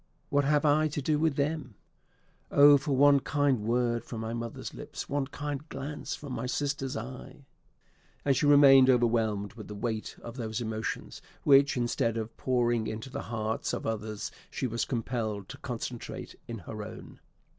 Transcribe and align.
"What 0.31 0.45
have 0.45 0.65
I 0.65 0.87
to 0.87 0.99
do 0.99 1.19
with 1.19 1.35
them? 1.35 1.75
Oh 2.49 2.79
for 2.79 2.95
one 2.95 3.19
kind 3.19 3.59
word 3.61 4.03
from 4.03 4.19
my 4.21 4.33
mother's 4.33 4.73
lips! 4.73 5.07
one 5.07 5.27
kind 5.27 5.69
glance 5.69 6.15
from 6.15 6.33
my 6.33 6.47
sister's 6.47 6.97
eye!" 6.97 7.45
And 8.25 8.35
she 8.35 8.47
remained 8.47 8.89
overwhelmed 8.89 9.53
with 9.53 9.67
the 9.67 9.75
weight 9.75 10.15
of 10.23 10.37
those 10.37 10.59
emotions, 10.59 11.21
which, 11.43 11.77
instead 11.77 12.17
of 12.17 12.35
pouring 12.35 12.87
into 12.87 13.11
the 13.11 13.21
hearts 13.29 13.73
of 13.73 13.85
others, 13.85 14.31
she 14.49 14.65
was 14.65 14.85
compelled 14.85 15.47
to 15.49 15.59
concentrate 15.59 16.33
in 16.47 16.57
her 16.65 16.81
own. 16.81 17.19